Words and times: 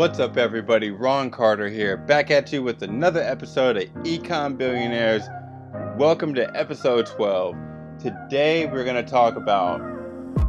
What's 0.00 0.18
up, 0.18 0.38
everybody? 0.38 0.90
Ron 0.90 1.30
Carter 1.30 1.68
here, 1.68 1.98
back 1.98 2.30
at 2.30 2.50
you 2.54 2.62
with 2.62 2.82
another 2.82 3.20
episode 3.20 3.76
of 3.76 3.84
Ecom 4.02 4.56
Billionaires. 4.56 5.24
Welcome 5.98 6.34
to 6.36 6.50
episode 6.56 7.04
12. 7.04 7.54
Today, 7.98 8.64
we're 8.64 8.84
going 8.84 8.96
to 8.96 9.02
talk 9.02 9.36
about 9.36 9.76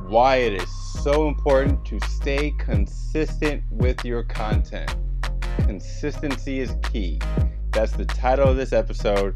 why 0.07 0.37
it 0.37 0.53
is 0.53 0.69
so 1.03 1.27
important 1.27 1.83
to 1.83 1.99
stay 2.07 2.51
consistent 2.59 3.61
with 3.69 4.05
your 4.05 4.23
content. 4.23 4.95
Consistency 5.57 6.61
is 6.61 6.73
key. 6.83 7.19
That's 7.71 7.91
the 7.91 8.05
title 8.05 8.47
of 8.47 8.55
this 8.55 8.71
episode. 8.71 9.35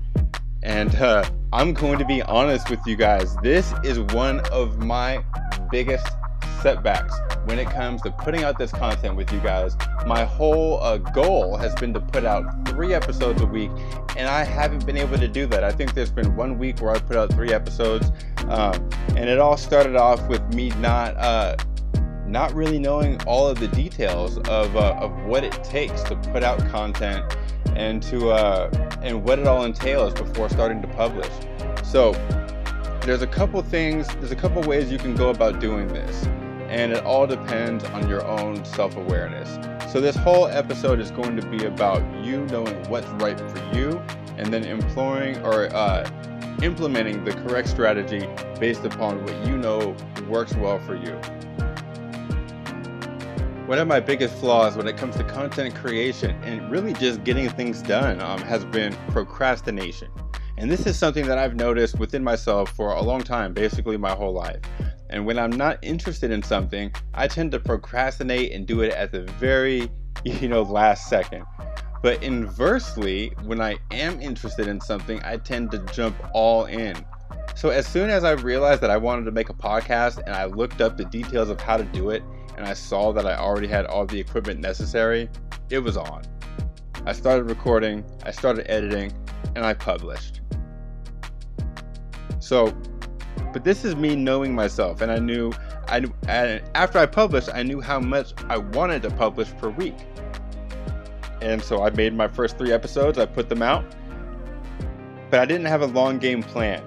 And 0.64 0.96
uh, 0.96 1.30
I'm 1.52 1.74
going 1.74 2.00
to 2.00 2.06
be 2.06 2.22
honest 2.22 2.70
with 2.70 2.80
you 2.86 2.96
guys. 2.96 3.36
This 3.44 3.74
is 3.84 4.00
one 4.00 4.40
of 4.54 4.80
my 4.80 5.26
biggest 5.72 6.08
setbacks 6.62 7.14
when 7.46 7.59
it 7.59 7.70
comes 7.70 8.02
to 8.02 8.12
putting 8.12 8.43
out 8.43 8.57
this 8.57 8.71
content 8.71 9.16
with 9.16 9.32
you 9.32 9.39
guys. 9.39 9.75
My 10.05 10.23
whole 10.23 10.82
uh, 10.82 10.98
goal 10.98 11.58
has 11.58 11.73
been 11.76 11.94
to 11.94 11.99
put 11.99 12.26
out 12.26 12.67
three 12.67 12.94
episodes 12.94 13.41
a 13.41 13.45
week, 13.45 13.72
and 14.17 14.27
I 14.27 14.44
haven't 14.44 14.86
been 14.86 14.98
able 14.98 15.17
to 15.17 15.27
do 15.27 15.45
that. 15.48 15.63
I 15.63 15.72
think 15.72 15.94
there's 15.94 16.12
been 16.12 16.36
one 16.36 16.58
week 16.58 16.81
where 16.81 16.94
I 16.94 17.00
put 17.00 17.16
out 17.16 17.31
three 17.31 17.53
episodes, 17.53 18.12
um, 18.48 18.89
and 19.09 19.30
it 19.30 19.39
all 19.39 19.58
started 19.58 19.95
off 19.95 20.27
with 20.27 20.41
me 20.53 20.70
not. 20.81 21.16
Uh, 21.17 21.55
not 22.27 22.52
really 22.55 22.80
knowing 22.80 23.22
all 23.27 23.48
of 23.48 23.59
the 23.59 23.67
details 23.67 24.39
of, 24.50 24.75
uh, 24.75 24.98
of 25.00 25.16
what 25.25 25.44
it 25.44 25.53
takes 25.64 26.02
to 26.02 26.16
put 26.34 26.44
out 26.44 26.58
content 26.70 27.23
and 27.75 28.02
to 28.02 28.31
uh, 28.31 28.67
and 29.03 29.23
what 29.23 29.38
it 29.38 29.45
all 29.45 29.64
entails 29.64 30.12
before 30.14 30.50
starting 30.50 30.81
to 30.81 30.88
publish. 30.88 31.30
So 31.84 32.14
there's 33.02 33.22
a 33.22 33.27
couple 33.27 33.62
things, 33.62 34.08
there's 34.16 34.31
a 34.31 34.36
couple 34.36 34.64
ways 34.64 34.91
you 34.91 34.98
can 34.98 35.16
go 35.16 35.30
about 35.30 35.59
doing 35.59 35.88
this 35.88 36.27
and 36.70 36.92
it 36.92 37.04
all 37.04 37.28
depends 37.28 37.84
on 37.86 38.08
your 38.10 38.26
own 38.26 38.64
self 38.66 38.96
awareness. 38.96 39.58
So, 39.92 40.02
this 40.02 40.16
whole 40.16 40.48
episode 40.48 41.00
is 41.00 41.12
going 41.12 41.36
to 41.38 41.46
be 41.48 41.66
about 41.66 42.02
you 42.23 42.46
knowing 42.46 42.76
what's 42.90 43.08
right 43.22 43.39
for 43.39 43.76
you 43.76 44.02
and 44.38 44.53
then 44.53 44.64
employing 44.66 45.38
or 45.44 45.73
uh, 45.73 46.09
implementing 46.62 47.23
the 47.23 47.31
correct 47.34 47.67
strategy 47.67 48.28
based 48.59 48.84
upon 48.84 49.23
what 49.23 49.48
you 49.48 49.58
know 49.58 49.95
works 50.28 50.56
well 50.56 50.80
for 50.80 50.95
you. 50.95 51.14
One 53.67 53.80
of 53.80 53.88
my 53.88 54.00
biggest 54.00 54.36
flaws 54.36 54.78
when 54.78 54.88
it 54.88 54.95
comes 54.95 55.16
to 55.16 55.23
content 55.23 55.73
creation 55.76 56.32
and 56.44 56.70
really 56.70 56.94
just 56.94 57.23
getting 57.23 57.50
things 57.50 57.82
done 57.82 58.22
um, 58.22 58.39
has 58.42 58.64
been 58.66 58.95
procrastination. 59.09 60.11
And 60.58 60.72
this 60.72 60.86
is 60.86 60.98
something 60.98 61.26
that 61.26 61.38
I've 61.38 61.56
noticed 61.56 61.98
within 62.00 62.23
myself 62.23 62.72
for 62.72 62.92
a 62.92 63.02
long 63.02 63.22
time, 63.22 63.54
basically 63.54 63.98
my 63.98 64.11
whole 64.11 64.34
life. 64.34 64.61
And 65.09 65.25
when 65.25 65.38
I'm 65.38 65.52
not 65.52 65.80
interested 65.81 66.31
in 66.31 66.42
something, 66.44 66.92
I 67.14 67.28
tend 67.28 67.52
to 67.52 67.59
procrastinate 67.59 68.52
and 68.52 68.66
do 68.66 68.81
it 68.81 68.92
at 68.94 69.11
the 69.11 69.22
very, 69.39 69.89
you 70.23 70.48
know, 70.48 70.64
last 70.64 71.09
second. 71.09 71.45
But 72.02 72.22
inversely, 72.22 73.33
when 73.44 73.61
I 73.61 73.78
am 73.92 74.22
interested 74.22 74.67
in 74.67 74.80
something, 74.80 75.22
I 75.23 75.38
tend 75.38 75.72
to 75.72 75.80
jump 75.94 76.16
all 76.33 76.66
in. 76.66 76.95
So 77.56 77.70
as 77.70 77.88
soon 77.88 78.09
as 78.09 78.23
I 78.23 78.31
realized 78.31 78.81
that 78.81 78.92
I 78.92 78.98
wanted 78.98 79.26
to 79.26 79.31
make 79.31 79.50
a 79.50 79.53
podcast 79.53 80.17
and 80.17 80.36
I 80.36 80.45
looked 80.45 80.81
up 80.81 80.98
the 80.98 81.06
details 81.06 81.50
of 81.50 81.59
how 81.61 81.78
to 81.78 81.83
do 81.83 82.09
it 82.09 82.22
and 82.58 82.66
I 82.66 82.73
saw 82.73 83.11
that 83.14 83.26
I 83.26 83.36
already 83.36 83.67
had 83.67 83.86
all 83.86 84.06
the 84.06 84.20
equipment 84.20 84.59
necessary, 84.59 85.30
it 85.70 85.80
was 85.80 85.98
on. 85.98 86.23
I 87.06 87.14
started 87.14 87.45
recording, 87.45 88.03
I 88.23 88.31
started 88.31 88.70
editing, 88.70 89.14
and 89.56 89.66
I 89.66 89.73
published. 89.73 90.42
So 92.39 92.76
but 93.53 93.64
this 93.64 93.86
is 93.86 93.95
me 93.95 94.16
knowing 94.16 94.53
myself, 94.53 95.02
and 95.02 95.11
I 95.11 95.19
knew 95.19 95.53
I 95.88 96.05
and 96.28 96.61
after 96.75 97.00
I 97.00 97.05
published, 97.05 97.50
I 97.53 97.64
knew 97.64 97.81
how 97.81 98.00
much 98.00 98.33
I 98.50 98.58
wanted 98.58 99.02
to 99.03 99.11
publish 99.11 99.50
per 99.58 99.69
week. 99.69 99.95
And 101.42 101.61
so 101.61 101.83
I 101.83 101.89
made 101.92 102.14
my 102.14 102.27
first 102.27 102.58
three 102.58 102.72
episodes. 102.72 103.17
I 103.17 103.25
put 103.25 103.50
them 103.50 103.61
out, 103.61 103.86
but 105.30 105.39
I 105.39 105.45
didn't 105.45 105.67
have 105.67 105.81
a 105.81 105.88
long 105.88 106.17
game 106.17 106.42
plan. 106.42 106.83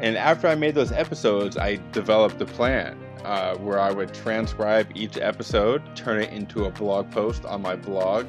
And 0.00 0.16
after 0.16 0.46
I 0.46 0.54
made 0.54 0.74
those 0.74 0.92
episodes, 0.92 1.56
I 1.56 1.80
developed 1.92 2.40
a 2.40 2.46
plan 2.46 2.96
uh, 3.24 3.56
where 3.56 3.80
I 3.80 3.90
would 3.90 4.14
transcribe 4.14 4.90
each 4.94 5.18
episode, 5.18 5.82
turn 5.96 6.20
it 6.22 6.32
into 6.32 6.64
a 6.66 6.70
blog 6.70 7.10
post 7.10 7.44
on 7.44 7.62
my 7.62 7.74
blog, 7.74 8.26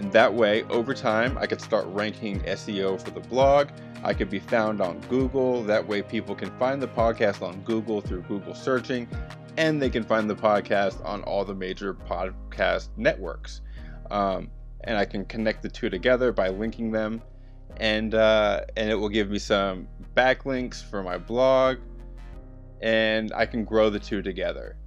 and 0.00 0.10
that 0.12 0.32
way, 0.32 0.62
over 0.70 0.94
time, 0.94 1.36
I 1.36 1.46
could 1.46 1.60
start 1.60 1.84
ranking 1.88 2.40
SEO 2.40 2.98
for 2.98 3.10
the 3.10 3.20
blog. 3.20 3.68
I 4.02 4.14
could 4.14 4.30
be 4.30 4.38
found 4.38 4.80
on 4.80 4.98
Google. 5.10 5.62
That 5.62 5.86
way, 5.86 6.00
people 6.00 6.34
can 6.34 6.50
find 6.58 6.80
the 6.80 6.88
podcast 6.88 7.46
on 7.46 7.60
Google 7.64 8.00
through 8.00 8.22
Google 8.22 8.54
searching, 8.54 9.06
and 9.58 9.80
they 9.80 9.90
can 9.90 10.02
find 10.02 10.30
the 10.30 10.34
podcast 10.34 11.04
on 11.04 11.22
all 11.24 11.44
the 11.44 11.54
major 11.54 11.92
podcast 11.92 12.88
networks. 12.96 13.60
Um, 14.10 14.50
and 14.84 14.96
I 14.96 15.04
can 15.04 15.26
connect 15.26 15.60
the 15.60 15.68
two 15.68 15.90
together 15.90 16.32
by 16.32 16.48
linking 16.48 16.92
them, 16.92 17.20
and 17.76 18.14
uh, 18.14 18.62
and 18.78 18.88
it 18.88 18.94
will 18.94 19.10
give 19.10 19.28
me 19.28 19.38
some 19.38 19.86
backlinks 20.16 20.82
for 20.82 21.02
my 21.02 21.18
blog, 21.18 21.76
and 22.80 23.34
I 23.34 23.44
can 23.44 23.64
grow 23.66 23.90
the 23.90 24.00
two 24.00 24.22
together. 24.22 24.78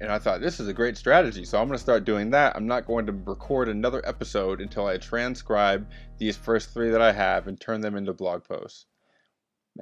And 0.00 0.10
I 0.10 0.18
thought, 0.18 0.40
this 0.40 0.60
is 0.60 0.66
a 0.66 0.72
great 0.72 0.96
strategy. 0.96 1.44
So 1.44 1.60
I'm 1.60 1.68
going 1.68 1.76
to 1.76 1.82
start 1.82 2.06
doing 2.06 2.30
that. 2.30 2.56
I'm 2.56 2.66
not 2.66 2.86
going 2.86 3.04
to 3.06 3.12
record 3.12 3.68
another 3.68 4.00
episode 4.06 4.60
until 4.60 4.86
I 4.86 4.96
transcribe 4.96 5.86
these 6.16 6.38
first 6.38 6.72
three 6.72 6.90
that 6.90 7.02
I 7.02 7.12
have 7.12 7.46
and 7.46 7.60
turn 7.60 7.82
them 7.82 7.96
into 7.96 8.14
blog 8.14 8.44
posts. 8.44 8.86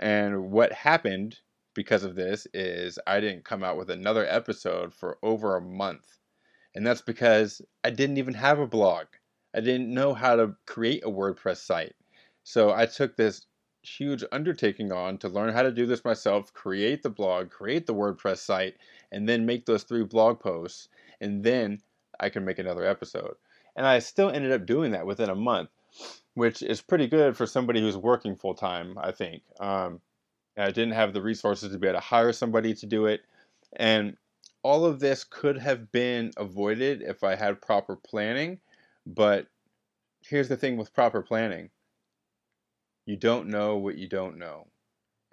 And 0.00 0.50
what 0.50 0.72
happened 0.72 1.38
because 1.74 2.02
of 2.02 2.16
this 2.16 2.48
is 2.52 2.98
I 3.06 3.20
didn't 3.20 3.44
come 3.44 3.62
out 3.62 3.76
with 3.76 3.90
another 3.90 4.26
episode 4.28 4.92
for 4.92 5.18
over 5.22 5.56
a 5.56 5.60
month. 5.60 6.18
And 6.74 6.84
that's 6.84 7.02
because 7.02 7.62
I 7.84 7.90
didn't 7.90 8.18
even 8.18 8.34
have 8.34 8.58
a 8.58 8.66
blog. 8.66 9.06
I 9.54 9.60
didn't 9.60 9.94
know 9.94 10.14
how 10.14 10.34
to 10.34 10.56
create 10.66 11.04
a 11.04 11.10
WordPress 11.10 11.58
site. 11.58 11.94
So 12.42 12.72
I 12.72 12.86
took 12.86 13.16
this 13.16 13.46
huge 13.96 14.24
undertaking 14.32 14.92
on 14.92 15.18
to 15.18 15.28
learn 15.28 15.52
how 15.52 15.62
to 15.62 15.72
do 15.72 15.86
this 15.86 16.04
myself, 16.04 16.52
create 16.52 17.02
the 17.02 17.10
blog, 17.10 17.50
create 17.50 17.86
the 17.86 17.94
WordPress 17.94 18.38
site, 18.38 18.76
and 19.12 19.28
then 19.28 19.46
make 19.46 19.66
those 19.66 19.82
three 19.82 20.04
blog 20.04 20.40
posts, 20.40 20.88
and 21.20 21.42
then 21.42 21.80
I 22.20 22.28
can 22.28 22.44
make 22.44 22.58
another 22.58 22.84
episode. 22.84 23.36
And 23.76 23.86
I 23.86 24.00
still 24.00 24.30
ended 24.30 24.52
up 24.52 24.66
doing 24.66 24.92
that 24.92 25.06
within 25.06 25.30
a 25.30 25.34
month, 25.34 25.70
which 26.34 26.62
is 26.62 26.80
pretty 26.80 27.06
good 27.06 27.36
for 27.36 27.46
somebody 27.46 27.80
who's 27.80 27.96
working 27.96 28.36
full 28.36 28.54
time, 28.54 28.98
I 29.00 29.12
think. 29.12 29.42
Um, 29.60 30.00
I 30.56 30.70
didn't 30.70 30.94
have 30.94 31.12
the 31.12 31.22
resources 31.22 31.70
to 31.70 31.78
be 31.78 31.86
able 31.86 32.00
to 32.00 32.04
hire 32.04 32.32
somebody 32.32 32.74
to 32.74 32.86
do 32.86 33.06
it. 33.06 33.22
And 33.76 34.16
all 34.62 34.84
of 34.84 34.98
this 34.98 35.24
could 35.24 35.58
have 35.58 35.92
been 35.92 36.32
avoided 36.36 37.02
if 37.02 37.22
I 37.22 37.36
had 37.36 37.62
proper 37.62 37.96
planning. 37.96 38.58
But 39.06 39.46
here's 40.22 40.48
the 40.48 40.56
thing 40.56 40.76
with 40.76 40.92
proper 40.92 41.22
planning 41.22 41.70
you 43.08 43.16
don't 43.16 43.48
know 43.48 43.78
what 43.78 43.96
you 43.96 44.06
don't 44.06 44.36
know. 44.36 44.66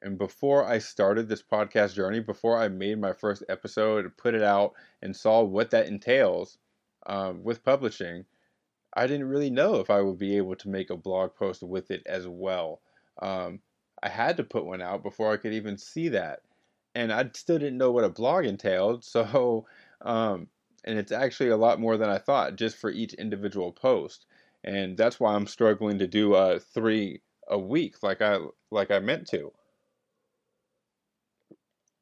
And 0.02 0.18
before 0.18 0.66
I 0.66 0.78
started 0.78 1.28
this 1.28 1.44
podcast 1.44 1.94
journey, 1.94 2.22
before 2.22 2.58
I 2.58 2.70
made 2.70 3.02
my 3.02 3.12
first 3.12 3.44
episode, 3.50 4.06
and 4.06 4.16
put 4.16 4.34
it 4.34 4.42
out, 4.42 4.72
and 5.02 5.14
saw 5.14 5.44
what 5.44 5.72
that 5.72 5.88
entails 5.88 6.58
um, 7.06 7.44
with 7.44 7.66
publishing, 7.66 8.24
I 8.94 9.08
didn't 9.08 9.28
really 9.28 9.50
know 9.50 9.82
if 9.82 9.90
I 9.90 10.00
would 10.00 10.18
be 10.18 10.38
able 10.38 10.56
to 10.56 10.70
make 10.70 10.90
a 10.90 10.96
blog 10.96 11.36
post 11.36 11.64
with 11.64 11.92
it 11.92 12.02
as 12.06 12.26
well. 12.30 12.80
Um, 13.22 13.60
I 14.02 14.08
had 14.08 14.38
to 14.38 14.46
put 14.46 14.66
one 14.66 14.82
out 14.82 15.04
before 15.04 15.34
I 15.34 15.38
could 15.38 15.54
even 15.54 15.78
see 15.78 16.08
that. 16.10 16.44
And 16.96 17.12
I 17.12 17.30
still 17.34 17.60
didn't 17.60 17.78
know 17.78 17.92
what 17.92 18.06
a 18.06 18.10
blog 18.10 18.46
entailed. 18.46 19.04
So, 19.12 19.66
um, 20.02 20.48
and 20.86 20.98
it's 20.98 21.12
actually 21.12 21.50
a 21.50 21.58
lot 21.58 21.82
more 21.82 21.98
than 21.98 22.10
I 22.10 22.20
thought 22.20 22.56
just 22.56 22.78
for 22.78 22.90
each 22.90 23.16
individual 23.16 23.74
post. 23.74 24.28
And 24.64 24.96
that's 24.96 25.20
why 25.20 25.34
I'm 25.36 25.46
struggling 25.46 26.00
to 26.00 26.08
do 26.08 26.36
uh, 26.36 26.60
three 26.60 27.22
a 27.48 27.58
week 27.58 28.02
like 28.04 28.22
I 28.22 28.40
like 28.72 28.92
I 28.92 29.00
meant 29.00 29.28
to. 29.30 29.52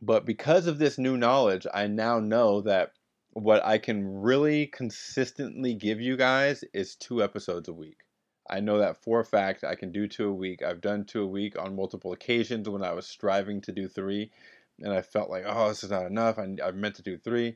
But 0.02 0.26
because 0.26 0.68
of 0.68 0.80
this 0.80 0.98
new 0.98 1.18
knowledge, 1.18 1.66
I 1.74 1.88
now 1.88 2.20
know 2.20 2.62
that 2.62 2.92
what 3.32 3.66
I 3.66 3.78
can 3.78 4.22
really 4.22 4.68
consistently 4.68 5.74
give 5.74 6.02
you 6.02 6.18
guys 6.18 6.64
is 6.74 6.96
two 6.96 7.24
episodes 7.24 7.70
a 7.70 7.74
week. 7.74 8.02
I 8.50 8.60
know 8.60 8.80
that 8.80 9.02
for 9.02 9.22
a 9.22 9.26
fact 9.26 9.64
I 9.64 9.76
can 9.76 9.92
do 9.92 10.08
two 10.08 10.30
a 10.30 10.34
week. 10.34 10.62
I've 10.62 10.82
done 10.82 11.06
two 11.06 11.24
a 11.24 11.28
week 11.28 11.58
on 11.58 11.76
multiple 11.76 12.12
occasions 12.12 12.68
when 12.68 12.84
I 12.84 12.92
was 12.92 13.08
striving 13.08 13.62
to 13.62 13.72
do 13.72 13.88
three, 13.88 14.32
and 14.80 14.94
I 14.94 15.02
felt 15.02 15.30
like, 15.30 15.44
oh, 15.48 15.70
this 15.70 15.84
is 15.84 15.92
not 15.92 16.06
enough. 16.06 16.38
I, 16.38 16.56
I 16.64 16.72
meant 16.72 16.96
to 16.96 17.02
do 17.02 17.18
three. 17.18 17.56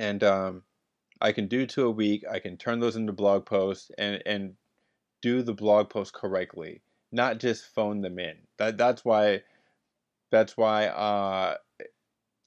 And 0.00 0.24
um, 0.24 0.62
I 1.20 1.32
can 1.32 1.48
do 1.48 1.66
two 1.66 1.86
a 1.86 1.90
week. 1.90 2.24
I 2.30 2.38
can 2.38 2.56
turn 2.56 2.80
those 2.80 2.96
into 2.96 3.12
blog 3.12 3.44
posts 3.44 3.90
and, 3.98 4.22
and 4.24 4.54
do 5.22 5.42
the 5.42 5.54
blog 5.54 5.90
post 5.90 6.12
correctly, 6.12 6.80
not 7.12 7.38
just 7.38 7.74
phone 7.74 8.00
them 8.00 8.18
in. 8.18 8.36
That 8.58 8.78
that's 8.78 9.04
why 9.04 9.42
that's 10.30 10.56
why 10.56 10.86
uh, 10.86 11.56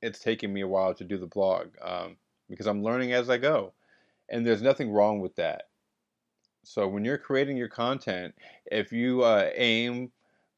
it's 0.01 0.19
taking 0.19 0.53
me 0.53 0.62
a 0.62 0.68
while 0.68 0.94
to 0.95 1.03
do 1.03 1.18
the 1.18 1.27
blog 1.27 1.69
um, 1.81 2.18
because 2.50 2.68
I'm 2.68 2.83
learning 2.83 3.13
as 3.13 3.29
I 3.29 3.38
go, 3.38 3.73
and 4.29 4.45
there's 4.45 4.62
nothing 4.62 4.91
wrong 4.91 5.19
with 5.19 5.35
that. 5.35 5.63
So 6.63 6.88
when 6.88 7.03
you're 7.03 7.18
creating 7.18 7.57
your 7.57 7.69
content, 7.69 8.35
if 8.71 8.91
you 8.91 9.23
uh, 9.23 9.50
aim 9.56 10.12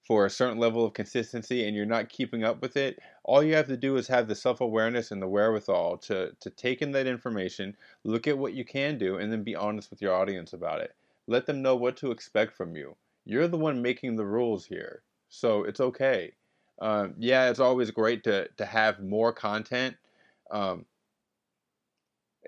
for 0.06 0.26
a 0.26 0.30
certain 0.30 0.58
level 0.58 0.86
of 0.86 0.94
consistency 0.94 1.66
and 1.66 1.76
you're 1.76 1.86
not 1.86 2.10
keeping 2.10 2.44
up 2.44 2.62
with 2.62 2.76
it, 2.76 3.00
all 3.24 3.42
you 3.42 3.56
have 3.56 3.68
to 3.68 3.78
do 3.78 3.96
is 3.96 4.08
have 4.08 4.28
the 4.28 4.36
self 4.36 4.60
awareness 4.60 5.12
and 5.12 5.22
the 5.22 5.28
wherewithal 5.28 5.98
to, 5.98 6.36
to 6.42 6.50
take 6.50 6.82
in 6.82 6.92
that 6.92 7.08
information, 7.08 7.76
look 8.04 8.28
at 8.28 8.38
what 8.38 8.54
you 8.54 8.66
can 8.66 8.98
do, 8.98 9.18
and 9.18 9.32
then 9.32 9.44
be 9.44 9.56
honest 9.56 9.90
with 9.90 10.02
your 10.02 10.14
audience 10.14 10.52
about 10.52 10.82
it. 10.82 10.94
Let 11.28 11.46
them 11.46 11.62
know 11.62 11.76
what 11.76 11.98
to 11.98 12.12
expect 12.12 12.56
from 12.56 12.76
you. 12.76 12.96
You're 13.26 13.48
the 13.48 13.58
one 13.58 13.82
making 13.82 14.16
the 14.16 14.26
rules 14.26 14.66
here, 14.66 15.04
so 15.30 15.64
it's 15.64 15.80
okay. 15.80 16.34
Um, 16.82 17.16
yeah, 17.18 17.50
it's 17.50 17.60
always 17.60 17.92
great 17.92 18.24
to, 18.26 18.48
to 18.58 18.66
have 18.66 19.00
more 19.00 19.32
content. 19.32 19.96
Um, 20.52 20.86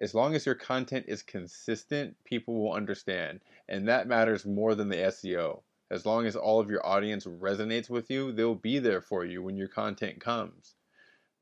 as 0.01 0.13
long 0.13 0.35
as 0.35 0.45
your 0.45 0.55
content 0.55 1.05
is 1.07 1.23
consistent, 1.23 2.15
people 2.25 2.55
will 2.61 2.73
understand. 2.73 3.39
And 3.69 3.87
that 3.87 4.07
matters 4.07 4.45
more 4.45 4.75
than 4.75 4.89
the 4.89 4.97
SEO. 4.97 5.61
As 5.89 6.05
long 6.05 6.25
as 6.25 6.35
all 6.35 6.59
of 6.59 6.69
your 6.69 6.85
audience 6.85 7.25
resonates 7.25 7.89
with 7.89 8.09
you, 8.09 8.31
they'll 8.31 8.55
be 8.55 8.79
there 8.79 9.01
for 9.01 9.23
you 9.23 9.41
when 9.41 9.55
your 9.55 9.67
content 9.67 10.19
comes. 10.19 10.75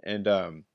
And 0.03 0.27
um, 0.27 0.65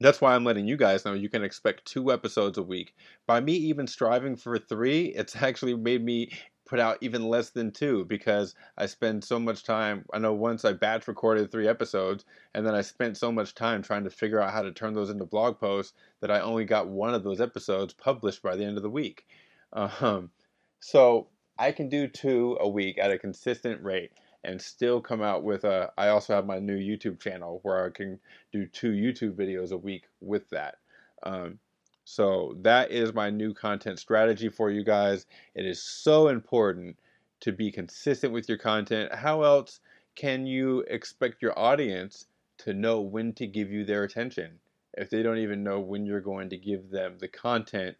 that's 0.00 0.20
why 0.20 0.34
I'm 0.34 0.44
letting 0.44 0.66
you 0.66 0.76
guys 0.76 1.04
know 1.04 1.12
you 1.12 1.28
can 1.28 1.44
expect 1.44 1.84
two 1.84 2.12
episodes 2.12 2.58
a 2.58 2.62
week. 2.62 2.94
By 3.26 3.40
me 3.40 3.52
even 3.54 3.86
striving 3.86 4.36
for 4.36 4.58
three, 4.58 5.06
it's 5.06 5.36
actually 5.42 5.74
made 5.74 6.04
me 6.04 6.30
put 6.66 6.80
out 6.80 6.98
even 7.00 7.28
less 7.28 7.50
than 7.50 7.70
two 7.70 8.04
because 8.06 8.54
I 8.78 8.86
spend 8.86 9.22
so 9.22 9.38
much 9.38 9.64
time. 9.64 10.04
I 10.12 10.18
know 10.18 10.32
once 10.32 10.64
I 10.64 10.72
batch 10.72 11.06
recorded 11.06 11.50
three 11.50 11.68
episodes, 11.68 12.24
and 12.54 12.66
then 12.66 12.74
I 12.74 12.80
spent 12.80 13.16
so 13.16 13.30
much 13.30 13.54
time 13.54 13.82
trying 13.82 14.04
to 14.04 14.10
figure 14.10 14.40
out 14.40 14.52
how 14.52 14.62
to 14.62 14.72
turn 14.72 14.94
those 14.94 15.10
into 15.10 15.26
blog 15.26 15.58
posts 15.58 15.92
that 16.20 16.30
I 16.30 16.40
only 16.40 16.64
got 16.64 16.88
one 16.88 17.14
of 17.14 17.22
those 17.22 17.40
episodes 17.40 17.92
published 17.92 18.42
by 18.42 18.56
the 18.56 18.64
end 18.64 18.76
of 18.76 18.82
the 18.82 18.90
week. 18.90 19.26
Um, 19.76 20.30
so 20.78 21.26
I 21.58 21.72
can 21.72 21.88
do 21.88 22.06
two 22.06 22.56
a 22.60 22.68
week 22.68 22.96
at 22.96 23.10
a 23.10 23.18
consistent 23.18 23.82
rate 23.82 24.12
and 24.44 24.60
still 24.60 25.00
come 25.00 25.22
out 25.22 25.42
with 25.42 25.64
a. 25.64 25.92
I 25.96 26.08
also 26.08 26.34
have 26.34 26.46
my 26.46 26.58
new 26.58 26.76
YouTube 26.76 27.20
channel 27.20 27.60
where 27.62 27.84
I 27.84 27.90
can 27.90 28.20
do 28.52 28.66
two 28.66 28.92
YouTube 28.92 29.34
videos 29.34 29.72
a 29.72 29.76
week 29.76 30.04
with 30.20 30.48
that. 30.50 30.76
Um, 31.22 31.58
so 32.04 32.54
that 32.60 32.90
is 32.90 33.14
my 33.14 33.30
new 33.30 33.54
content 33.54 33.98
strategy 33.98 34.50
for 34.50 34.70
you 34.70 34.84
guys. 34.84 35.26
It 35.54 35.64
is 35.64 35.82
so 35.82 36.28
important 36.28 36.98
to 37.40 37.52
be 37.52 37.72
consistent 37.72 38.32
with 38.32 38.48
your 38.48 38.58
content. 38.58 39.14
How 39.14 39.42
else 39.42 39.80
can 40.14 40.46
you 40.46 40.80
expect 40.88 41.42
your 41.42 41.58
audience 41.58 42.26
to 42.58 42.74
know 42.74 43.00
when 43.00 43.32
to 43.34 43.46
give 43.46 43.70
you 43.70 43.84
their 43.84 44.04
attention 44.04 44.60
if 44.96 45.10
they 45.10 45.22
don't 45.22 45.38
even 45.38 45.64
know 45.64 45.80
when 45.80 46.06
you're 46.06 46.20
going 46.20 46.50
to 46.50 46.56
give 46.56 46.90
them 46.90 47.18
the 47.18 47.28
content 47.28 47.96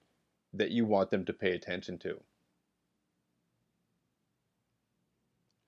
that 0.52 0.70
you 0.70 0.84
want 0.84 1.10
them 1.10 1.24
to 1.24 1.32
pay 1.32 1.52
attention 1.52 1.98
to? 1.98 2.20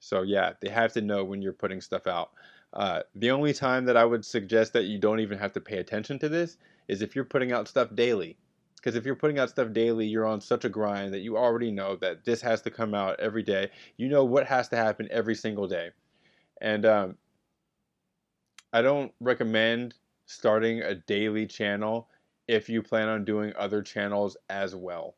So 0.07 0.23
yeah, 0.23 0.53
they 0.61 0.69
have 0.69 0.93
to 0.93 1.01
know 1.01 1.25
when 1.25 1.43
you're 1.43 1.53
putting 1.53 1.81
stuff 1.81 2.07
out. 2.07 2.31
Uh, 2.73 3.03
the 3.17 3.33
only 3.33 3.53
time 3.53 3.85
that 3.87 3.97
I 3.97 4.05
would 4.05 4.25
suggest 4.25 4.73
that 4.75 4.85
you 4.85 4.99
don't 4.99 5.19
even 5.19 5.37
have 5.37 5.53
to 5.55 5.61
pay 5.61 5.79
attention 5.79 6.17
to 6.21 6.29
this 6.29 6.59
is 6.87 7.03
if 7.03 7.17
you're 7.17 7.25
putting 7.25 7.51
out 7.51 7.67
stuff 7.67 7.93
daily. 7.93 8.37
Because 8.77 8.95
if 8.95 9.05
you're 9.05 9.17
putting 9.17 9.41
out 9.41 9.51
stuff 9.51 9.73
daily, 9.73 10.07
you're 10.07 10.27
on 10.27 10.41
such 10.41 10.65
a 10.65 10.69
grind 10.69 11.13
that 11.13 11.21
you 11.21 11.37
already 11.37 11.73
know 11.73 11.97
that 11.97 12.25
this 12.25 12.41
has 12.41 12.63
to 12.63 12.71
come 12.71 12.95
out 12.95 13.19
every 13.19 13.43
day. 13.43 13.69
You 13.97 14.09
know 14.09 14.25
what 14.25 14.47
has 14.47 14.69
to 14.69 14.77
happen 14.77 15.09
every 15.11 15.35
single 15.35 15.67
day. 15.67 15.91
And 16.61 16.87
um, 16.87 17.17
I 18.73 18.83
don't 18.83 19.13
recommend 19.19 19.95
starting 20.27 20.83
a 20.83 20.95
daily 20.95 21.47
channel 21.47 22.09
if 22.47 22.69
you 22.69 22.81
plan 22.81 23.09
on 23.09 23.25
doing 23.25 23.53
other 23.59 23.83
channels 23.83 24.37
as 24.49 24.77
well. 24.77 25.17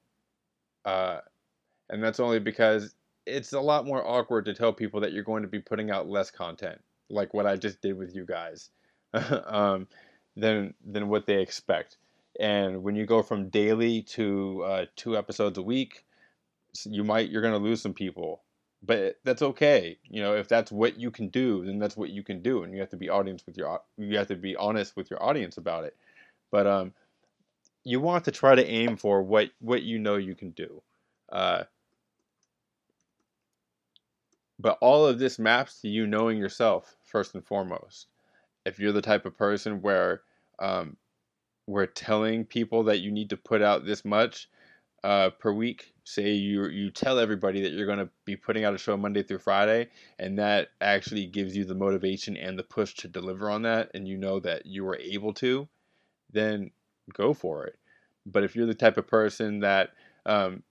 Uh, 0.87 1.19
and 1.91 2.03
that's 2.03 2.21
only 2.21 2.39
because 2.39 2.95
it's 3.29 3.53
a 3.53 3.61
lot 3.61 3.87
more 3.87 4.07
awkward 4.07 4.47
to 4.47 4.55
tell 4.55 4.73
people 4.73 5.01
that 5.01 5.13
you're 5.13 5.25
going 5.25 5.43
to 5.43 5.49
be 5.49 5.61
putting 5.61 5.91
out 5.91 6.09
less 6.09 6.31
content, 6.31 6.81
like 7.11 7.35
what 7.35 7.47
I 7.47 7.57
just 7.57 7.81
did 7.81 7.97
with 7.97 8.15
you 8.15 8.25
guys, 8.25 8.71
um, 9.13 9.87
than 10.37 10.75
than 10.85 11.09
what 11.09 11.27
they 11.27 11.41
expect. 11.41 11.99
And 12.41 12.83
when 12.83 12.97
you 12.97 13.07
go 13.07 13.23
from 13.23 13.49
daily 13.49 14.03
to 14.03 14.63
uh, 14.65 14.87
two 14.97 15.17
episodes 15.17 15.59
a 15.59 15.63
week, 15.63 16.05
you 16.85 17.05
might 17.05 17.31
you're 17.31 17.43
going 17.43 17.55
to 17.55 17.59
lose 17.59 17.83
some 17.83 17.95
people, 17.95 18.43
but 18.83 19.17
that's 19.25 19.43
okay. 19.43 19.99
You 20.05 20.23
know, 20.23 20.35
if 20.35 20.49
that's 20.49 20.71
what 20.71 20.99
you 20.99 21.11
can 21.11 21.29
do, 21.29 21.65
then 21.65 21.79
that's 21.79 21.97
what 21.97 22.11
you 22.11 22.23
can 22.23 22.43
do, 22.43 22.63
and 22.63 22.73
you 22.73 22.81
have 22.81 22.91
to 22.91 22.97
be 22.97 23.09
audience 23.09 23.45
with 23.47 23.57
your 23.57 23.81
you 23.97 24.17
have 24.19 24.29
to 24.29 24.37
be 24.37 24.57
honest 24.57 24.97
with 24.97 25.11
your 25.11 25.23
audience 25.23 25.57
about 25.57 25.85
it. 25.85 25.97
But 26.51 26.67
um, 26.67 26.93
you 27.85 28.01
want 28.01 28.25
to 28.25 28.31
try 28.31 28.55
to 28.55 28.67
aim 28.67 28.97
for 28.97 29.23
what 29.23 29.51
what 29.61 29.83
you 29.83 29.99
know 29.99 30.17
you 30.17 30.35
can 30.35 30.51
do. 30.51 30.83
Uh, 31.31 31.65
but 34.59 34.79
all 34.81 35.07
of 35.07 35.19
this 35.19 35.39
maps 35.39 35.81
to 35.81 35.89
you 35.89 36.07
knowing 36.07 36.39
yourself 36.39 36.97
first 37.05 37.35
and 37.35 37.45
foremost. 37.45 38.09
If 38.67 38.79
you're 38.79 38.93
the 38.93 39.03
type 39.03 39.25
of 39.25 39.37
person 39.37 39.81
where 39.81 40.23
um, 40.59 40.97
we're 41.67 41.87
telling 41.87 42.45
people 42.45 42.85
that 42.85 43.01
you 43.01 43.11
need 43.13 43.31
to 43.31 43.37
put 43.37 43.63
out 43.63 43.85
this 43.87 44.05
much 44.05 44.49
uh, 45.05 45.31
per 45.31 45.53
week, 45.53 45.95
say 46.05 46.33
you 46.33 46.67
you 46.69 46.91
tell 46.91 47.19
everybody 47.19 47.61
that 47.63 47.73
you're 47.73 47.87
going 47.87 47.99
to 47.99 48.11
be 48.25 48.37
putting 48.37 48.65
out 48.65 48.75
a 48.75 48.79
show 48.79 48.97
Monday 48.97 49.23
through 49.23 49.39
Friday, 49.39 49.89
and 50.19 50.39
that 50.39 50.69
actually 50.81 51.27
gives 51.27 51.57
you 51.57 51.65
the 51.65 51.75
motivation 51.75 52.37
and 52.37 52.59
the 52.59 52.65
push 52.65 52.95
to 52.95 53.09
deliver 53.09 53.49
on 53.49 53.63
that, 53.63 53.91
and 53.95 54.09
you 54.09 54.17
know 54.17 54.41
that 54.41 54.67
you 54.67 54.85
were 54.85 54.99
able 54.99 55.33
to, 55.35 55.69
then 56.33 56.71
go 57.13 57.33
for 57.33 57.65
it. 57.67 57.79
But 58.27 58.45
if 58.45 58.57
you're 58.57 58.67
the 58.67 58.75
type 58.75 58.99
of 58.99 59.07
person 59.07 59.61
that 59.61 59.91
um, 60.27 60.63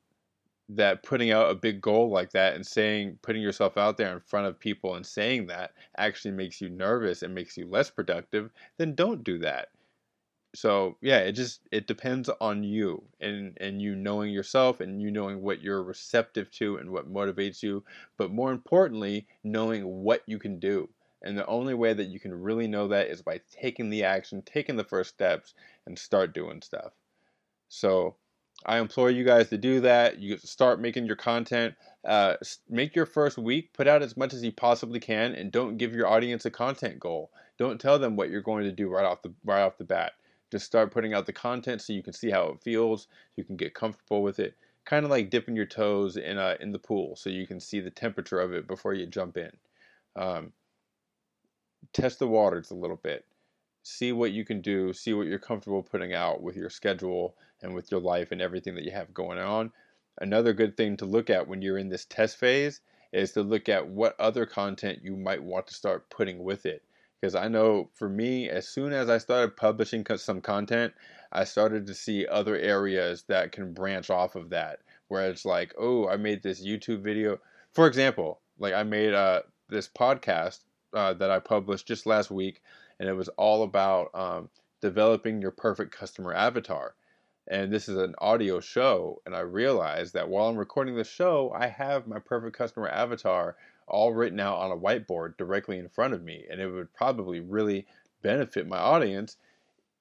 that 0.70 1.04
putting 1.04 1.32
out 1.32 1.50
a 1.50 1.56
big 1.56 1.80
goal 1.80 2.10
like 2.10 2.32
that 2.32 2.56
and 2.56 2.66
saying 2.66 3.18
putting 3.22 3.42
yourself 3.42 3.78
out 3.78 3.98
there 3.98 4.14
in 4.14 4.20
front 4.20 4.48
of 4.48 4.60
people 4.60 4.96
and 4.96 5.06
saying 5.06 5.48
that 5.48 5.72
actually 5.98 6.32
makes 6.32 6.60
you 6.60 6.70
nervous 6.70 7.24
and 7.24 7.34
makes 7.34 7.56
you 7.58 7.66
less 7.68 7.90
productive 7.90 8.52
then 8.78 8.94
don't 8.94 9.24
do 9.24 9.38
that. 9.40 9.70
So 10.56 10.98
yeah 11.02 11.20
it 11.20 11.34
just 11.34 11.62
it 11.72 11.88
depends 11.88 12.30
on 12.42 12.64
you 12.64 13.04
and 13.22 13.58
and 13.62 13.82
you 13.82 13.96
knowing 13.96 14.34
yourself 14.34 14.82
and 14.82 15.02
you 15.02 15.10
knowing 15.10 15.42
what 15.42 15.62
you're 15.62 15.84
receptive 15.84 16.52
to 16.52 16.78
and 16.78 16.92
what 16.92 17.12
motivates 17.12 17.64
you 17.64 17.84
but 18.18 18.32
more 18.32 18.52
importantly 18.52 19.26
knowing 19.44 19.86
what 20.04 20.24
you 20.26 20.38
can 20.38 20.60
do. 20.60 20.90
And 21.22 21.38
the 21.38 21.48
only 21.48 21.74
way 21.76 21.94
that 21.94 22.10
you 22.10 22.20
can 22.20 22.34
really 22.34 22.68
know 22.68 22.90
that 22.90 23.08
is 23.08 23.22
by 23.22 23.40
taking 23.52 23.90
the 23.90 24.04
action 24.04 24.42
taking 24.42 24.76
the 24.76 24.84
first 24.84 25.12
steps 25.12 25.54
and 25.86 25.98
start 25.98 26.34
doing 26.34 26.62
stuff. 26.62 26.92
So 27.70 28.16
I 28.66 28.80
implore 28.80 29.10
you 29.10 29.24
guys 29.24 29.50
to 29.50 29.58
do 29.58 29.82
that. 29.82 30.20
You 30.20 30.38
start 30.38 30.82
making 30.82 31.06
your 31.06 31.16
content. 31.16 31.76
Uh, 32.04 32.36
make 32.70 32.96
your 32.96 33.06
first 33.06 33.38
week, 33.38 33.74
put 33.74 33.88
out 33.88 34.02
as 34.02 34.18
much 34.18 34.34
as 34.34 34.44
you 34.44 34.52
possibly 34.52 35.00
can, 35.00 35.34
and 35.34 35.52
don't 35.52 35.78
give 35.78 35.94
your 35.94 36.08
audience 36.08 36.46
a 36.46 36.52
content 36.52 37.00
goal. 37.00 37.32
Don't 37.58 37.80
tell 37.80 38.00
them 38.00 38.16
what 38.16 38.30
you're 38.30 38.42
going 38.42 38.64
to 38.64 38.72
do 38.72 38.90
right 38.90 39.06
off 39.06 39.22
the 39.22 39.34
right 39.46 39.62
off 39.62 39.78
the 39.78 39.84
bat. 39.84 40.14
Just 40.52 40.66
start 40.66 40.92
putting 40.92 41.14
out 41.14 41.26
the 41.26 41.34
content 41.34 41.82
so 41.82 41.94
you 41.94 42.04
can 42.04 42.14
see 42.14 42.30
how 42.30 42.48
it 42.48 42.62
feels. 42.62 43.08
You 43.36 43.44
can 43.44 43.58
get 43.58 43.74
comfortable 43.74 44.24
with 44.24 44.40
it. 44.40 44.56
Kind 44.86 45.04
of 45.04 45.12
like 45.12 45.30
dipping 45.30 45.56
your 45.56 45.66
toes 45.66 46.16
in 46.16 46.38
a, 46.38 46.56
in 46.62 46.72
the 46.72 46.80
pool, 46.80 47.16
so 47.18 47.30
you 47.30 47.46
can 47.46 47.60
see 47.60 47.82
the 47.82 47.92
temperature 47.92 48.40
of 48.40 48.54
it 48.54 48.68
before 48.68 48.94
you 48.94 49.06
jump 49.06 49.38
in. 49.38 49.52
Um, 50.16 50.54
test 51.94 52.20
the 52.20 52.28
waters 52.28 52.72
a 52.72 52.76
little 52.76 52.96
bit 52.96 53.26
see 53.88 54.12
what 54.12 54.34
you 54.34 54.44
can 54.44 54.60
do, 54.60 54.92
see 54.92 55.14
what 55.14 55.28
you're 55.28 55.40
comfortable 55.40 55.82
putting 55.82 56.14
out 56.14 56.42
with 56.42 56.58
your 56.58 56.70
schedule 56.70 57.36
and 57.62 57.74
with 57.74 57.92
your 57.92 58.00
life 58.00 58.32
and 58.32 58.42
everything 58.42 58.76
that 58.76 58.84
you 58.84 58.92
have 58.92 59.14
going 59.14 59.40
on. 59.40 59.72
Another 60.20 60.54
good 60.54 60.76
thing 60.78 60.98
to 60.98 61.06
look 61.06 61.30
at 61.30 61.48
when 61.48 61.62
you're 61.62 61.78
in 61.78 61.90
this 61.90 62.06
test 62.06 62.38
phase 62.38 62.82
is 63.12 63.32
to 63.34 63.42
look 63.42 63.70
at 63.70 63.88
what 63.88 64.20
other 64.20 64.46
content 64.46 65.00
you 65.04 65.16
might 65.16 65.42
want 65.42 65.68
to 65.68 65.74
start 65.74 66.10
putting 66.10 66.44
with 66.44 66.66
it. 66.66 66.84
Because 67.20 67.36
I 67.36 67.48
know 67.48 67.90
for 67.94 68.10
me, 68.10 68.50
as 68.50 68.68
soon 68.68 68.94
as 68.94 69.10
I 69.10 69.18
started 69.18 69.58
publishing 69.58 70.06
some 70.18 70.42
content, 70.42 70.94
I 71.32 71.46
started 71.46 71.88
to 71.88 71.94
see 71.94 72.28
other 72.28 72.56
areas 72.56 73.24
that 73.28 73.52
can 73.52 73.74
branch 73.74 74.10
off 74.10 74.36
of 74.36 74.50
that. 74.52 74.80
Where 75.08 75.30
it's 75.30 75.46
like, 75.46 75.74
oh, 75.80 76.08
I 76.08 76.18
made 76.18 76.44
this 76.44 76.66
YouTube 76.66 77.02
video. 77.02 77.40
For 77.74 77.88
example, 77.88 78.42
like 78.60 78.74
I 78.74 78.84
made 78.84 79.14
uh, 79.14 79.42
this 79.70 79.88
podcast 79.88 80.60
uh, 80.94 81.14
that 81.14 81.32
I 81.32 81.40
published 81.40 81.88
just 81.88 82.06
last 82.06 82.30
week 82.30 82.62
and 83.00 83.08
it 83.08 83.14
was 83.14 83.30
all 83.30 83.64
about 83.64 84.10
um, 84.14 84.50
developing 84.82 85.42
your 85.42 85.52
perfect 85.52 85.92
customer 85.92 86.34
avatar. 86.34 86.96
And 87.50 87.72
this 87.72 87.88
is 87.88 87.98
an 87.98 88.14
audio 88.20 88.60
show, 88.60 89.22
and 89.26 89.34
I 89.34 89.40
realized 89.40 90.14
that 90.14 90.28
while 90.28 90.48
I'm 90.48 90.58
recording 90.58 90.96
the 90.96 91.06
show, 91.06 91.54
I 91.56 91.68
have 91.68 92.06
my 92.06 92.20
perfect 92.20 92.58
customer 92.58 92.90
avatar 92.90 93.56
all 93.88 94.14
written 94.14 94.40
out 94.40 94.58
on 94.58 94.72
a 94.72 94.78
whiteboard 94.78 95.38
directly 95.38 95.78
in 95.78 95.88
front 95.88 96.14
of 96.14 96.24
me, 96.24 96.46
and 96.50 96.60
it 96.60 96.68
would 96.68 96.94
probably 96.94 97.40
really 97.40 97.88
benefit 98.22 98.68
my 98.68 98.78
audience 98.78 99.38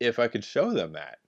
if 0.01 0.19
I 0.19 0.27
could 0.27 0.43
show 0.43 0.73
them 0.73 0.93
that. 0.95 1.19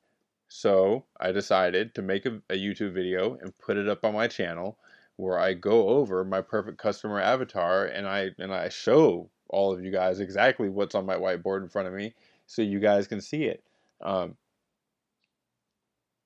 So 0.49 1.05
I 1.21 1.31
decided 1.31 1.95
to 1.95 2.03
make 2.03 2.27
a, 2.27 2.41
a, 2.51 2.57
YouTube 2.57 2.95
video 2.95 3.37
and 3.41 3.57
put 3.59 3.77
it 3.77 3.89
up 3.89 4.05
on 4.05 4.15
my 4.15 4.27
channel 4.27 4.79
where 5.17 5.39
I 5.39 5.53
go 5.53 5.89
over 5.91 6.25
my 6.25 6.41
perfect 6.41 6.79
customer 6.79 7.21
avatar 7.21 7.85
and 7.85 8.09
I 8.09 8.31
and 8.39 8.53
I 8.53 8.71
show 8.71 9.29
all 9.49 9.73
of 9.73 9.85
you 9.85 9.91
guys 9.91 10.21
exactly 10.21 10.69
what's 10.69 10.95
on 10.95 11.07
my 11.07 11.17
whiteboard 11.17 11.63
in 11.63 11.69
front 11.69 11.89
of 11.89 11.95
me 11.95 12.15
so 12.47 12.63
you 12.63 12.81
guys 12.81 13.07
can 13.07 13.21
see 13.21 13.45
it. 13.45 13.63
Um, 14.01 14.37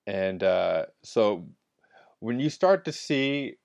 and 0.06 0.42
uh, 0.42 0.86
so 1.02 1.46
when 2.20 2.40
you 2.40 2.50
start 2.50 2.84
to 2.84 2.92
see 2.92 3.56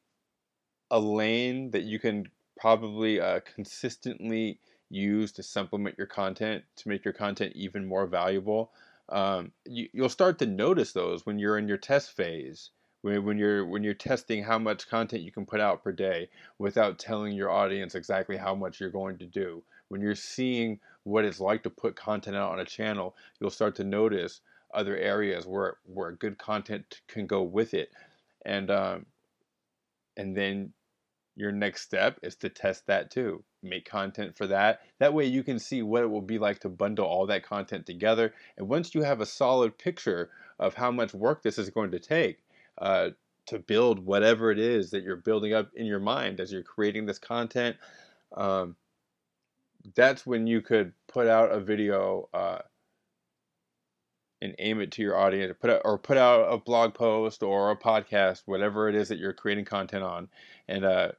a 0.92 1.00
lane 1.00 1.72
that 1.72 1.84
you 1.84 2.00
can 2.00 2.28
probably 2.58 3.20
uh, 3.20 3.40
consistently 3.56 4.60
use 4.90 5.32
to 5.34 5.44
supplement 5.44 5.98
your 5.98 6.08
content 6.08 6.64
to 6.78 6.90
make 6.90 7.04
your 7.04 7.14
content 7.14 7.54
even 7.56 7.86
more 7.86 8.08
valuable. 8.08 8.72
Um, 9.10 9.52
you, 9.66 9.88
you'll 9.94 10.10
start 10.10 10.40
to 10.40 10.46
notice 10.46 10.94
those 10.94 11.26
when 11.26 11.40
you're 11.40 11.58
in 11.58 11.68
your 11.68 11.78
test 11.78 12.12
phase 12.12 12.72
when, 13.02 13.24
when 13.24 13.38
you're 13.38 13.66
when 13.66 13.84
you're 13.84 13.94
testing 13.94 14.44
how 14.44 14.60
much 14.60 14.90
content 14.90 15.24
you 15.24 15.32
can 15.32 15.46
put 15.46 15.62
out 15.62 15.84
per 15.84 15.94
day 15.94 16.30
without 16.58 17.00
telling 17.00 17.34
your 17.34 17.50
audience 17.50 17.96
exactly 17.96 18.36
how 18.36 18.54
much 18.54 18.82
you're 18.82 18.90
going 18.90 19.18
to 19.20 19.26
do 19.26 19.64
when 19.88 20.02
you're 20.02 20.16
seeing 20.16 20.80
what 21.04 21.24
it's 21.24 21.40
like 21.40 21.64
to 21.64 21.70
put 21.70 21.96
content 21.96 22.36
out 22.36 22.52
on 22.52 22.60
a 22.60 22.66
channel 22.66 23.16
you'll 23.40 23.50
start 23.50 23.76
to 23.76 23.84
notice 23.86 24.42
other 24.74 24.98
areas 24.98 25.46
where 25.46 25.78
where 25.86 26.12
good 26.12 26.38
content 26.38 27.02
can 27.08 27.28
go 27.28 27.44
with 27.44 27.74
it. 27.74 27.90
And 28.46 28.70
um, 28.72 29.06
and 30.16 30.36
then 30.36 30.74
your 31.36 31.52
next 31.52 31.84
step 31.84 32.20
is 32.24 32.36
to 32.38 32.50
test 32.50 32.88
that 32.88 33.12
too. 33.12 33.44
Make 33.62 33.86
content 33.86 34.36
for 34.36 34.48
that. 34.48 34.82
That 35.00 35.14
way 35.14 35.26
you 35.26 35.44
can 35.44 35.60
see 35.60 35.84
what 35.84 36.04
it 36.04 36.08
will 36.08 36.22
be 36.22 36.40
like 36.40 36.60
to 36.60 36.70
bundle 36.70 37.06
all 37.06 37.28
that 37.28 37.44
content 37.44 37.86
together. 37.86 38.34
And 38.58 38.68
once 38.68 38.96
you 38.96 39.04
have 39.04 39.22
a 39.22 39.26
solid 39.26 39.78
picture 39.78 40.32
of 40.60 40.74
how 40.74 40.92
much 40.92 41.14
work 41.14 41.44
this 41.44 41.60
is 41.60 41.70
going 41.70 41.92
to 41.92 42.00
take 42.00 42.40
uh, 42.80 43.10
to 43.48 43.60
build 43.60 44.00
whatever 44.00 44.52
it 44.52 44.60
is 44.60 44.92
that 44.92 45.04
you're 45.04 45.16
building 45.16 45.54
up 45.54 45.70
in 45.76 45.86
your 45.86 46.00
mind 46.00 46.40
as 46.40 46.52
you're 46.52 46.64
creating 46.64 47.06
this 47.06 47.20
content. 47.20 47.78
Um, 48.36 48.76
that's 49.96 50.26
when 50.26 50.48
you 50.48 50.62
could 50.62 50.92
put 51.08 51.28
out 51.28 51.52
a 51.52 51.60
video 51.60 52.30
uh, 52.34 52.60
and 54.42 54.56
aim 54.60 54.80
it 54.80 54.92
to 54.92 55.02
your 55.02 55.18
audience, 55.18 55.56
put 55.60 55.70
out, 55.70 55.82
or 55.84 55.98
put 55.98 56.18
out 56.18 56.54
a 56.54 56.58
blog 56.58 56.94
post 56.94 57.44
or 57.44 57.72
a 57.72 57.78
podcast, 57.78 58.44
whatever 58.46 58.88
it 58.88 58.96
is 58.96 59.10
that 59.10 59.18
you're 59.18 59.34
creating 59.34 59.66
content 59.66 60.04
on, 60.04 60.28
and 60.68 60.86
uh, 60.86 61.12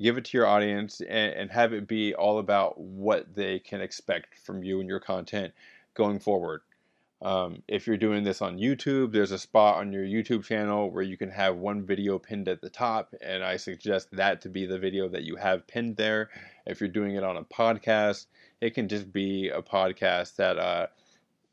give 0.00 0.18
it 0.18 0.24
to 0.26 0.36
your 0.36 0.46
audience 0.46 1.00
and, 1.00 1.34
and 1.34 1.50
have 1.50 1.72
it 1.72 1.88
be 1.88 2.14
all 2.14 2.38
about 2.38 2.78
what 2.78 3.34
they 3.34 3.58
can 3.58 3.80
expect 3.80 4.38
from 4.38 4.62
you 4.62 4.80
and 4.80 4.88
your 4.88 5.00
content 5.00 5.52
going 5.94 6.18
forward. 6.18 6.60
Um, 7.22 7.62
if 7.66 7.86
you're 7.86 7.96
doing 7.96 8.24
this 8.24 8.42
on 8.42 8.58
YouTube, 8.58 9.10
there's 9.10 9.30
a 9.30 9.38
spot 9.38 9.76
on 9.76 9.90
your 9.90 10.04
YouTube 10.04 10.44
channel 10.44 10.90
where 10.90 11.02
you 11.02 11.16
can 11.16 11.30
have 11.30 11.56
one 11.56 11.86
video 11.86 12.18
pinned 12.18 12.46
at 12.46 12.60
the 12.60 12.68
top, 12.68 13.14
and 13.22 13.42
I 13.42 13.56
suggest 13.56 14.08
that 14.12 14.42
to 14.42 14.50
be 14.50 14.66
the 14.66 14.78
video 14.78 15.08
that 15.08 15.22
you 15.22 15.36
have 15.36 15.66
pinned 15.66 15.96
there. 15.96 16.28
If 16.66 16.80
you're 16.80 16.90
doing 16.90 17.14
it 17.14 17.24
on 17.24 17.38
a 17.38 17.44
podcast, 17.44 18.26
it 18.60 18.74
can 18.74 18.88
just 18.88 19.10
be 19.12 19.48
a 19.48 19.62
podcast 19.62 20.36
that 20.36 20.58
uh, 20.58 20.88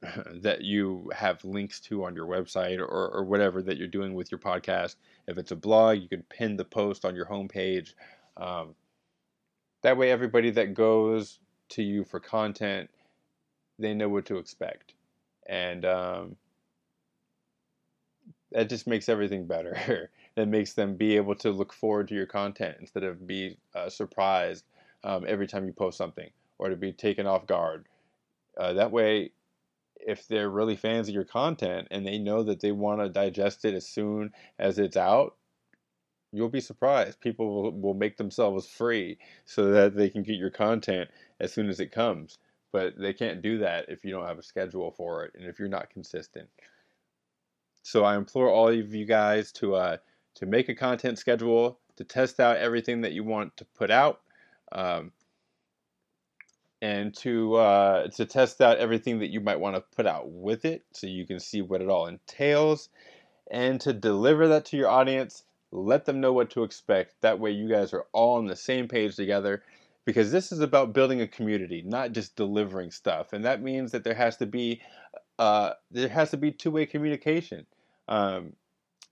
that 0.41 0.61
you 0.61 1.09
have 1.15 1.43
links 1.43 1.79
to 1.81 2.03
on 2.05 2.15
your 2.15 2.27
website 2.27 2.79
or, 2.79 2.85
or 2.85 3.23
whatever 3.23 3.61
that 3.61 3.77
you're 3.77 3.87
doing 3.87 4.13
with 4.13 4.31
your 4.31 4.39
podcast. 4.39 4.95
If 5.27 5.37
it's 5.37 5.51
a 5.51 5.55
blog, 5.55 5.99
you 5.99 6.07
can 6.07 6.23
pin 6.23 6.57
the 6.57 6.65
post 6.65 7.05
on 7.05 7.15
your 7.15 7.25
homepage. 7.25 7.93
Um, 8.37 8.75
that 9.81 9.97
way, 9.97 10.11
everybody 10.11 10.49
that 10.51 10.73
goes 10.73 11.39
to 11.69 11.83
you 11.83 12.03
for 12.03 12.19
content, 12.19 12.89
they 13.79 13.93
know 13.93 14.09
what 14.09 14.25
to 14.25 14.37
expect 14.37 14.93
and 15.47 15.85
um, 15.85 16.35
that 18.51 18.69
just 18.69 18.87
makes 18.87 19.09
everything 19.09 19.45
better. 19.45 20.09
that 20.35 20.47
makes 20.47 20.73
them 20.73 20.95
be 20.95 21.15
able 21.15 21.35
to 21.35 21.51
look 21.51 21.73
forward 21.73 22.07
to 22.07 22.15
your 22.15 22.25
content 22.25 22.77
instead 22.79 23.03
of 23.03 23.27
be 23.27 23.57
uh, 23.75 23.89
surprised 23.89 24.65
um, 25.03 25.25
every 25.27 25.47
time 25.47 25.65
you 25.65 25.73
post 25.73 25.97
something 25.97 26.29
or 26.57 26.69
to 26.69 26.75
be 26.75 26.91
taken 26.91 27.27
off 27.27 27.45
guard. 27.45 27.87
Uh, 28.57 28.73
that 28.73 28.91
way, 28.91 29.31
if 30.05 30.27
they're 30.27 30.49
really 30.49 30.75
fans 30.75 31.07
of 31.07 31.15
your 31.15 31.25
content 31.25 31.87
and 31.91 32.05
they 32.05 32.17
know 32.17 32.43
that 32.43 32.59
they 32.59 32.71
want 32.71 33.01
to 33.01 33.09
digest 33.09 33.65
it 33.65 33.73
as 33.73 33.87
soon 33.87 34.31
as 34.59 34.79
it's 34.79 34.97
out, 34.97 35.35
you'll 36.31 36.49
be 36.49 36.61
surprised. 36.61 37.19
People 37.21 37.53
will, 37.53 37.71
will 37.71 37.93
make 37.93 38.17
themselves 38.17 38.67
free 38.67 39.17
so 39.45 39.71
that 39.71 39.95
they 39.95 40.09
can 40.09 40.23
get 40.23 40.35
your 40.35 40.49
content 40.49 41.09
as 41.39 41.53
soon 41.53 41.69
as 41.69 41.79
it 41.79 41.91
comes 41.91 42.37
but 42.73 42.97
they 42.97 43.13
can't 43.13 43.41
do 43.41 43.59
that 43.59 43.85
if 43.87 44.03
you 44.03 44.11
don't 44.11 44.27
have 44.27 44.39
a 44.39 44.43
schedule 44.43 44.91
for 44.91 45.23
it 45.23 45.31
and 45.35 45.45
if 45.45 45.59
you're 45.59 45.69
not 45.69 45.91
consistent. 45.91 46.49
So 47.83 48.03
I 48.03 48.17
implore 48.17 48.49
all 48.49 48.67
of 48.67 48.93
you 48.93 49.05
guys 49.05 49.51
to 49.53 49.75
uh, 49.75 49.97
to 50.35 50.45
make 50.45 50.67
a 50.67 50.75
content 50.75 51.19
schedule 51.19 51.79
to 51.95 52.03
test 52.03 52.39
out 52.39 52.57
everything 52.57 53.01
that 53.01 53.13
you 53.13 53.23
want 53.23 53.55
to 53.57 53.65
put 53.77 53.91
out, 53.91 54.21
um, 54.71 55.11
and 56.83 57.15
to 57.15 57.55
uh, 57.55 58.07
to 58.09 58.25
test 58.25 58.59
out 58.59 58.77
everything 58.77 59.19
that 59.19 59.29
you 59.29 59.39
might 59.39 59.61
want 59.61 59.77
to 59.77 59.83
put 59.95 60.05
out 60.05 60.29
with 60.29 60.65
it, 60.65 60.83
so 60.91 61.07
you 61.07 61.25
can 61.25 61.39
see 61.39 61.61
what 61.61 61.81
it 61.81 61.87
all 61.87 62.07
entails, 62.07 62.89
and 63.49 63.79
to 63.79 63.93
deliver 63.93 64.49
that 64.49 64.65
to 64.65 64.77
your 64.77 64.89
audience. 64.89 65.43
Let 65.71 66.05
them 66.05 66.19
know 66.19 66.33
what 66.33 66.51
to 66.51 66.63
expect. 66.63 67.15
That 67.21 67.39
way, 67.39 67.51
you 67.51 67.69
guys 67.69 67.93
are 67.93 68.05
all 68.11 68.37
on 68.37 68.47
the 68.47 68.55
same 68.57 68.89
page 68.89 69.15
together 69.15 69.63
because 70.03 70.29
this 70.29 70.51
is 70.51 70.59
about 70.59 70.93
building 70.93 71.21
a 71.21 71.27
community, 71.27 71.81
not 71.85 72.11
just 72.11 72.35
delivering 72.35 72.91
stuff, 72.91 73.31
and 73.31 73.45
that 73.45 73.61
means 73.61 73.93
that 73.93 74.03
there 74.03 74.13
has 74.13 74.35
to 74.37 74.45
be 74.45 74.81
uh, 75.39 75.71
there 75.89 76.09
has 76.09 76.31
to 76.31 76.37
be 76.37 76.51
two 76.51 76.71
way 76.71 76.85
communication, 76.85 77.65
um, 78.09 78.51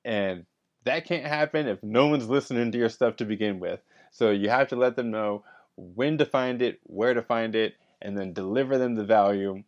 and 0.04 0.46
that 0.84 1.06
can't 1.06 1.26
happen 1.26 1.70
if 1.70 1.82
no 1.82 2.08
one's 2.08 2.28
listening 2.28 2.74
to 2.74 2.78
your 2.78 2.90
stuff 2.90 3.16
to 3.16 3.26
begin 3.26 3.62
with. 3.62 3.80
So 4.12 4.30
you 4.30 4.50
have 4.50 4.68
to 4.68 4.76
let 4.76 4.98
them 4.98 5.10
know 5.10 5.46
when 5.76 6.18
to 6.18 6.26
find 6.26 6.62
it, 6.62 6.80
where 6.84 7.14
to 7.14 7.22
find 7.22 7.56
it, 7.56 7.76
and 8.02 8.18
then 8.18 8.34
deliver 8.34 8.78
them 8.78 8.96
the 8.96 9.06
value, 9.06 9.64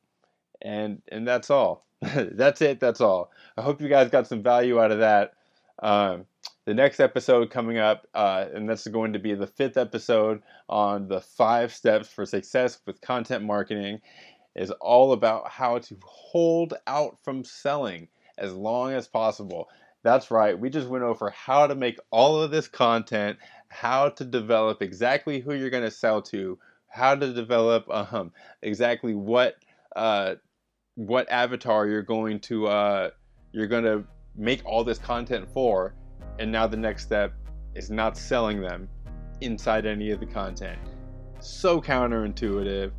and 0.61 1.01
and 1.09 1.27
that's 1.27 1.49
all. 1.49 1.85
that's 2.01 2.61
it. 2.61 2.79
That's 2.79 3.01
all. 3.01 3.31
I 3.57 3.61
hope 3.61 3.81
you 3.81 3.89
guys 3.89 4.09
got 4.09 4.27
some 4.27 4.43
value 4.43 4.81
out 4.81 4.91
of 4.91 4.99
that. 4.99 5.33
Um, 5.81 6.25
the 6.65 6.73
next 6.73 6.99
episode 6.99 7.49
coming 7.49 7.77
up, 7.77 8.07
uh, 8.13 8.45
and 8.53 8.69
that's 8.69 8.87
going 8.87 9.13
to 9.13 9.19
be 9.19 9.33
the 9.33 9.47
fifth 9.47 9.77
episode 9.77 10.41
on 10.69 11.07
the 11.07 11.21
five 11.21 11.73
steps 11.73 12.07
for 12.07 12.25
success 12.25 12.79
with 12.85 13.01
content 13.01 13.43
marketing, 13.43 13.99
is 14.55 14.71
all 14.71 15.11
about 15.11 15.49
how 15.49 15.79
to 15.79 15.97
hold 16.05 16.73
out 16.87 17.17
from 17.23 17.43
selling 17.43 18.07
as 18.37 18.53
long 18.53 18.93
as 18.93 19.07
possible. 19.07 19.67
That's 20.03 20.31
right, 20.31 20.57
we 20.57 20.69
just 20.69 20.87
went 20.87 21.03
over 21.03 21.29
how 21.29 21.67
to 21.67 21.75
make 21.75 21.97
all 22.11 22.41
of 22.41 22.51
this 22.51 22.67
content, 22.67 23.37
how 23.73 24.09
to 24.09 24.23
develop 24.23 24.81
exactly 24.81 25.39
who 25.39 25.53
you're 25.53 25.69
going 25.69 25.83
to 25.83 25.91
sell 25.91 26.21
to, 26.21 26.57
how 26.87 27.15
to 27.15 27.33
develop 27.33 27.85
um, 27.89 28.31
exactly 28.61 29.15
what 29.15 29.55
uh, 29.95 30.35
what 30.95 31.29
avatar 31.31 31.87
you're 31.87 32.03
going 32.03 32.39
to 32.39 32.67
uh, 32.67 33.09
you're 33.51 33.67
going 33.67 33.83
to 33.83 34.03
make 34.35 34.61
all 34.65 34.83
this 34.83 34.99
content 34.99 35.47
for 35.51 35.95
and 36.39 36.51
now 36.51 36.67
the 36.67 36.77
next 36.77 37.03
step 37.03 37.33
is 37.75 37.89
not 37.89 38.17
selling 38.17 38.61
them 38.61 38.87
inside 39.41 39.85
any 39.85 40.11
of 40.11 40.19
the 40.19 40.25
content. 40.25 40.79
So 41.39 41.81
counterintuitive, 41.81 42.91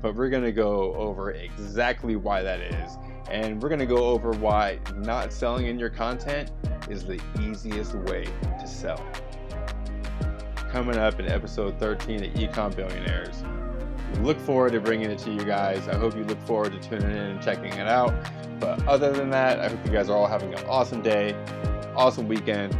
but 0.00 0.14
we're 0.14 0.30
going 0.30 0.42
to 0.42 0.52
go 0.52 0.94
over 0.94 1.32
exactly 1.32 2.16
why 2.16 2.42
that 2.42 2.60
is. 2.60 2.98
And 3.30 3.62
we're 3.62 3.68
going 3.68 3.78
to 3.78 3.86
go 3.86 4.06
over 4.06 4.32
why 4.32 4.80
not 4.96 5.32
selling 5.32 5.66
in 5.66 5.78
your 5.78 5.90
content 5.90 6.50
is 6.90 7.04
the 7.04 7.20
easiest 7.40 7.94
way 7.94 8.24
to 8.24 8.66
sell. 8.66 9.04
Coming 10.72 10.96
up 10.96 11.20
in 11.20 11.28
episode 11.28 11.78
13 11.78 12.24
of 12.24 12.32
Ecom 12.32 12.74
Billionaires. 12.74 13.44
look 14.22 14.40
forward 14.40 14.72
to 14.72 14.80
bringing 14.80 15.10
it 15.10 15.18
to 15.18 15.30
you 15.30 15.44
guys. 15.44 15.86
I 15.86 15.96
hope 15.96 16.16
you 16.16 16.24
look 16.24 16.40
forward 16.46 16.72
to 16.72 16.80
tuning 16.80 17.10
in 17.10 17.18
and 17.18 17.42
checking 17.42 17.74
it 17.74 17.86
out. 17.86 18.14
But 18.58 18.82
other 18.88 19.12
than 19.12 19.28
that, 19.28 19.60
I 19.60 19.68
hope 19.68 19.84
you 19.84 19.92
guys 19.92 20.08
are 20.08 20.16
all 20.16 20.26
having 20.26 20.54
an 20.54 20.64
awesome 20.64 21.02
day 21.02 21.36
awesome 21.94 22.26
weekend 22.26 22.74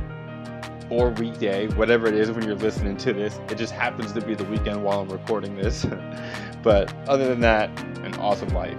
or 0.89 1.11
weekday, 1.11 1.69
whatever 1.75 2.07
it 2.07 2.15
is 2.15 2.31
when 2.31 2.47
you're 2.47 2.55
listening 2.55 2.97
to 2.97 3.13
this. 3.13 3.39
It 3.51 3.59
just 3.59 3.75
happens 3.75 4.13
to 4.13 4.23
be 4.23 4.35
the 4.35 4.45
weekend 4.45 4.83
while 4.83 5.01
I'm 5.01 5.11
recording 5.11 5.55
this. 5.57 5.85
but 6.63 6.95
other 7.07 7.29
than 7.29 7.41
that, 7.41 7.69
an 8.05 8.15
awesome 8.15 8.49
life. 8.55 8.79